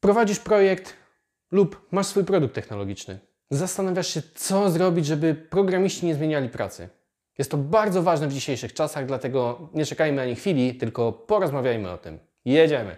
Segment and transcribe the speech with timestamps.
[0.00, 0.94] Prowadzisz projekt
[1.50, 3.18] lub masz swój produkt technologiczny.
[3.50, 6.88] Zastanawiasz się, co zrobić, żeby programiści nie zmieniali pracy.
[7.38, 11.98] Jest to bardzo ważne w dzisiejszych czasach, dlatego nie czekajmy ani chwili, tylko porozmawiajmy o
[11.98, 12.18] tym.
[12.44, 12.96] Jedziemy!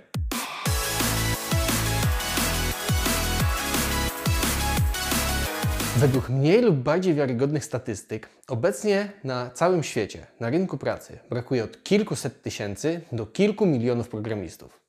[5.97, 11.83] Według mniej lub bardziej wiarygodnych statystyk, obecnie na całym świecie, na rynku pracy, brakuje od
[11.83, 14.81] kilkuset tysięcy do kilku milionów programistów.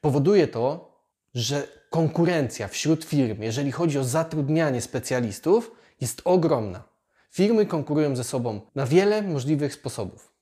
[0.00, 0.89] Powoduje to,
[1.34, 6.82] że konkurencja wśród firm, jeżeli chodzi o zatrudnianie specjalistów, jest ogromna.
[7.30, 10.32] Firmy konkurują ze sobą na wiele możliwych sposobów.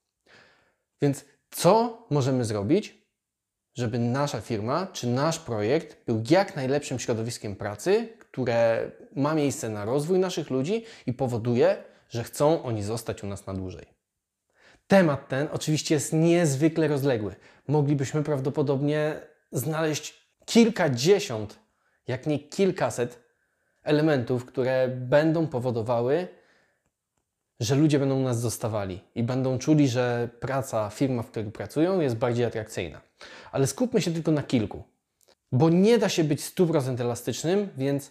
[1.03, 2.99] Więc co możemy zrobić,
[3.75, 9.85] żeby nasza firma czy nasz projekt był jak najlepszym środowiskiem pracy, które ma miejsce na
[9.85, 13.87] rozwój naszych ludzi i powoduje, że chcą oni zostać u nas na dłużej.
[14.87, 17.35] Temat ten oczywiście jest niezwykle rozległy.
[17.69, 19.21] Moglibyśmy prawdopodobnie
[19.53, 20.18] znaleźć
[20.49, 21.59] kilkadziesiąt,
[22.07, 23.19] jak nie kilkaset
[23.83, 26.29] elementów, które będą powodowały,
[27.61, 32.17] że ludzie będą nas zostawali i będą czuli, że praca, firma, w której pracują, jest
[32.17, 33.01] bardziej atrakcyjna.
[33.53, 34.83] Ale skupmy się tylko na kilku,
[35.53, 38.11] bo nie da się być 100% elastycznym, więc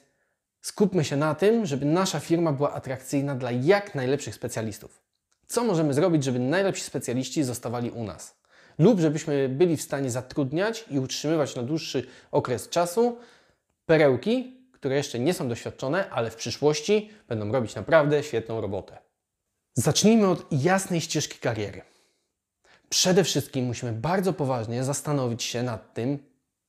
[0.61, 5.01] skupmy się na tym, żeby nasza firma była atrakcyjna dla jak najlepszych specjalistów.
[5.47, 8.38] Co możemy zrobić, żeby najlepsi specjaliści zostawali u nas?
[8.80, 13.17] Lub żebyśmy byli w stanie zatrudniać i utrzymywać na dłuższy okres czasu
[13.86, 18.97] perełki, które jeszcze nie są doświadczone, ale w przyszłości będą robić naprawdę świetną robotę.
[19.73, 21.81] Zacznijmy od jasnej ścieżki kariery.
[22.89, 26.19] Przede wszystkim musimy bardzo poważnie zastanowić się nad tym,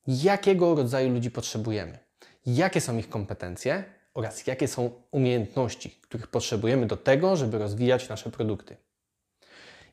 [0.07, 1.99] jakiego rodzaju ludzi potrzebujemy,
[2.45, 8.29] jakie są ich kompetencje oraz jakie są umiejętności, których potrzebujemy do tego, żeby rozwijać nasze
[8.29, 8.77] produkty.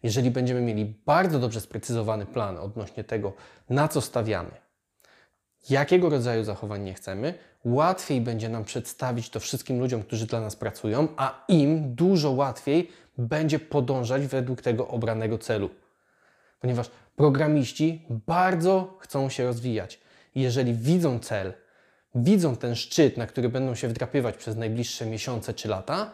[0.03, 3.33] Jeżeli będziemy mieli bardzo dobrze sprecyzowany plan odnośnie tego,
[3.71, 4.51] na co stawiamy,
[5.71, 10.57] jakiego rodzaju zachowań nie chcemy, łatwiej będzie nam przedstawić to wszystkim ludziom, którzy dla nas
[10.57, 15.71] pracują, a im dużo łatwiej będzie podążać według tego obranego celu.
[16.61, 20.01] Ponieważ programiści bardzo chcą się rozwijać.
[20.35, 21.53] Jeżeli widzą cel,
[22.15, 26.13] widzą ten szczyt, na który będą się wdrapywać przez najbliższe miesiące czy lata,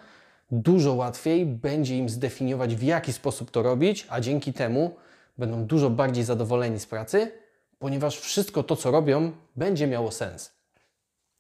[0.52, 4.96] dużo łatwiej będzie im zdefiniować, w jaki sposób to robić, a dzięki temu
[5.38, 7.32] będą dużo bardziej zadowoleni z pracy,
[7.78, 10.52] ponieważ wszystko to, co robią, będzie miało sens.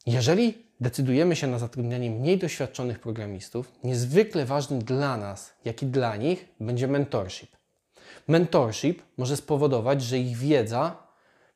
[0.06, 6.16] Jeżeli decydujemy się na zatrudnianie mniej doświadczonych programistów, niezwykle ważny dla nas, jak i dla
[6.16, 7.56] nich, będzie mentorship.
[8.28, 10.96] Mentorship może spowodować, że ich wiedza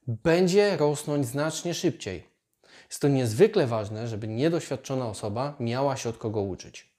[0.06, 2.24] będzie rosnąć znacznie szybciej.
[2.88, 6.95] Jest to niezwykle ważne, żeby niedoświadczona osoba miała się od kogo uczyć.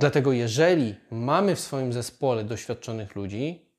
[0.00, 3.70] Dlatego, jeżeli mamy w swoim zespole doświadczonych ludzi,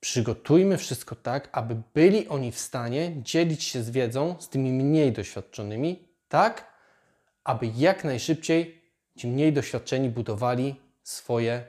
[0.00, 5.12] Przygotujmy wszystko tak, aby byli oni w stanie dzielić się z wiedzą z tymi mniej
[5.12, 6.72] doświadczonymi, tak,
[7.44, 8.82] aby jak najszybciej
[9.16, 11.64] ci mniej doświadczeni budowali swoje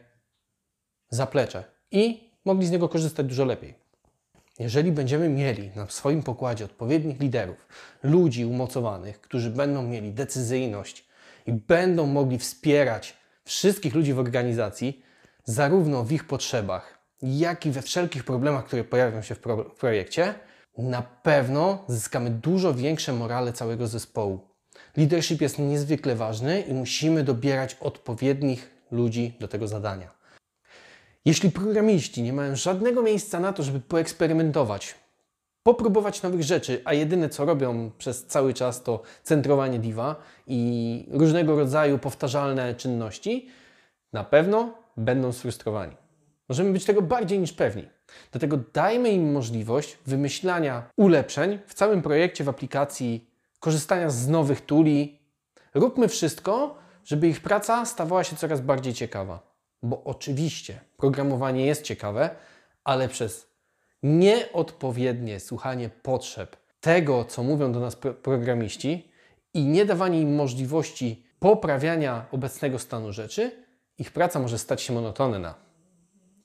[1.09, 3.73] zaplecze i mogli z niego korzystać dużo lepiej.
[4.59, 7.67] Jeżeli będziemy mieli na swoim pokładzie odpowiednich liderów,
[8.03, 11.05] ludzi umocowanych, którzy będą mieli decyzyjność
[11.45, 13.18] i będą mogli wspierać
[13.49, 15.03] wszystkich ludzi w organizacji,
[15.43, 19.75] zarówno w ich potrzebach, jak i we wszelkich problemach, które pojawią się w, pro w
[19.75, 20.33] projekcie,
[20.77, 24.39] na pewno zyskamy dużo większe morale całego zespołu.
[24.97, 30.11] Leadership jest niezwykle ważny i musimy dobierać odpowiednich ludzi do tego zadania.
[31.25, 34.95] Jeśli programiści nie mają żadnego miejsca na to, żeby poeksperymentować,
[35.73, 40.15] popróbować nowych rzeczy, a jedyne co robią przez cały czas to centrowanie diva
[40.47, 43.49] i różnego rodzaju powtarzalne czynności,
[44.13, 45.95] na pewno będą sfrustrowani.
[46.49, 47.89] Możemy być tego bardziej niż pewni.
[48.31, 55.19] Dlatego dajmy im możliwość wymyślania ulepszeń w całym projekcie, w aplikacji, korzystania z nowych tuli.
[55.73, 56.75] Róbmy wszystko,
[57.05, 59.39] żeby ich praca stawała się coraz bardziej ciekawa.
[59.83, 62.29] Bo oczywiście programowanie jest ciekawe,
[62.83, 63.48] ale przez
[64.03, 69.11] nieodpowiednie słuchanie potrzeb tego, co mówią do nas programiści
[69.53, 73.51] i nie dawanie im możliwości poprawiania obecnego stanu rzeczy,
[73.97, 75.55] ich praca może stać się monotonna.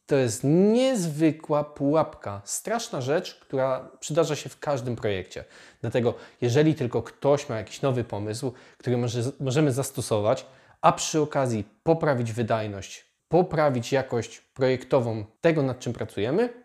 [0.06, 5.44] To jest niezwykła pułapka, straszna rzecz, która przydarza się w każdym projekcie.
[5.80, 10.46] Dlatego, jeżeli tylko ktoś ma jakiś nowy pomysł, który może, możemy zastosować,
[10.80, 16.63] a przy okazji poprawić wydajność, poprawić jakość projektową tego, nad czym pracujemy,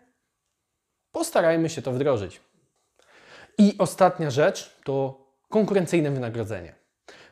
[1.12, 2.40] postarajmy się to wdrożyć.
[3.58, 6.74] I ostatnia rzecz to konkurencyjne wynagrodzenie.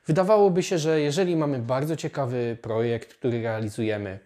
[0.07, 4.19] Wydawałoby się, że jeżeli mamy bardzo ciekawy projekt, który realizujemy,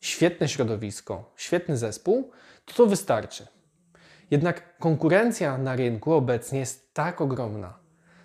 [0.00, 2.30] świetne środowisko, świetny zespół,
[2.64, 3.46] to to wystarczy.
[4.30, 7.78] Jednak konkurencja na rynku obecnie jest tak ogromna.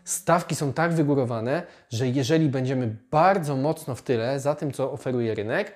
[0.04, 5.36] Stawki są tak wygórowane, że jeżeli będziemy bardzo mocno w tyle za tym, co oferuje
[5.36, 5.74] rynek,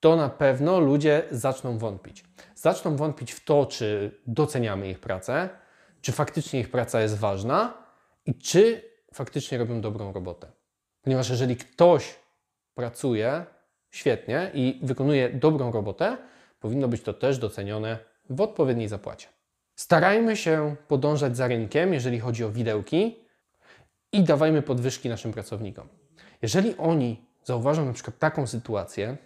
[0.00, 2.24] to na pewno ludzie zaczną wątpić.
[2.54, 5.48] Zaczną wątpić w to, czy doceniamy ich pracę,
[6.00, 7.74] czy faktycznie ich praca jest ważna
[8.26, 8.82] i czy
[9.14, 10.46] faktycznie robią dobrą robotę.
[11.02, 12.14] Ponieważ jeżeli ktoś
[12.74, 13.46] pracuje
[13.90, 16.16] świetnie i wykonuje dobrą robotę,
[16.60, 17.98] powinno być to też docenione
[18.30, 19.28] w odpowiedniej zapłacie.
[19.76, 23.16] Starajmy się podążać za rynkiem, jeżeli chodzi o widełki
[24.12, 25.88] i dawajmy podwyżki naszym pracownikom.
[26.42, 29.16] Jeżeli oni zauważą na przykład taką sytuację,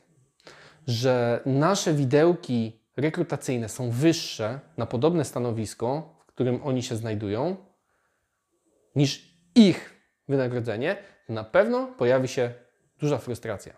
[0.90, 7.56] że nasze widełki rekrutacyjne są wyższe na podobne stanowisko, w którym oni się znajdują,
[8.96, 9.94] niż ich
[10.28, 10.96] wynagrodzenie,
[11.28, 12.54] na pewno pojawi się
[12.98, 13.76] duża frustracja.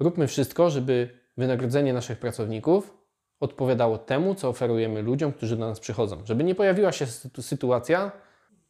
[0.00, 2.96] Róbmy wszystko, żeby wynagrodzenie naszych pracowników
[3.40, 6.22] odpowiadało temu, co oferujemy ludziom, którzy do nas przychodzą.
[6.24, 7.06] Żeby nie pojawiła się
[7.40, 8.12] sytuacja,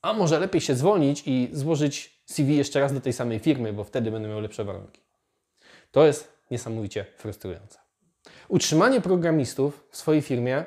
[0.03, 3.85] a może lepiej się zwolnić i złożyć CV jeszcze raz do tej samej firmy, bo
[3.85, 5.01] wtedy będę miał lepsze warunki.
[5.91, 7.79] To jest niesamowicie frustrujące.
[8.49, 10.65] Utrzymanie programistów w swojej firmie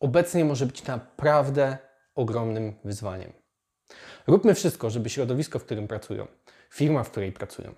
[0.00, 1.78] obecnie może być naprawdę
[2.14, 3.32] ogromnym wyzwaniem.
[4.26, 6.26] Róbmy wszystko, żeby środowisko, w którym pracują,
[6.70, 7.74] firma, w której pracują,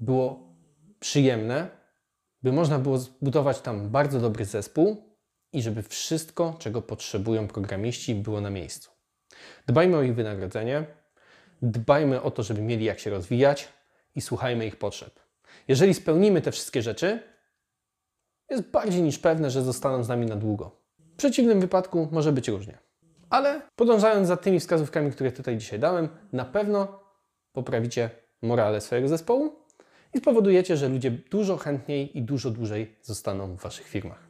[0.00, 0.56] było
[1.00, 1.68] przyjemne,
[2.42, 4.96] by można było zbudować tam bardzo dobry zespół
[5.52, 8.90] i żeby wszystko, czego potrzebują programiści, było na miejscu.
[9.66, 10.86] Dbajmy o ich wynagrodzenie,
[11.62, 13.68] dbajmy o to, żeby mieli jak się rozwijać
[14.14, 15.20] i słuchajmy ich potrzeb.
[15.68, 17.22] Jeżeli spełnimy te wszystkie rzeczy,
[18.50, 20.76] jest bardziej niż pewne, że zostaną z nami na długo.
[20.98, 22.78] W przeciwnym wypadku może być różnie.
[23.30, 27.00] Ale podążając za tymi wskazówkami, które tutaj dzisiaj dałem, na pewno
[27.52, 28.10] poprawicie
[28.42, 29.52] morale swojego zespołu
[30.14, 34.28] i spowodujecie, że ludzie dużo chętniej i dużo dłużej zostaną w Waszych firmach.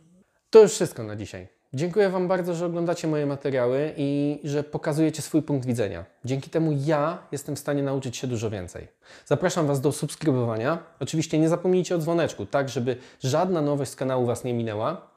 [0.50, 1.59] To już wszystko na dzisiaj.
[1.74, 6.04] Dziękuję Wam bardzo, że oglądacie moje materiały i że pokazujecie swój punkt widzenia.
[6.24, 8.88] Dzięki temu ja jestem w stanie nauczyć się dużo więcej.
[9.26, 10.78] Zapraszam Was do subskrybowania.
[11.00, 15.10] Oczywiście nie zapomnijcie o dzwoneczku, tak żeby żadna nowość z kanału Was nie minęła.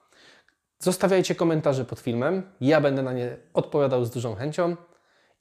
[0.79, 2.43] Zostawiajcie komentarze pod filmem.
[2.61, 4.75] Ja będę na nie odpowiadał z dużą chęcią.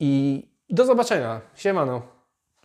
[0.00, 1.40] I do zobaczenia.
[1.54, 2.11] Siemano.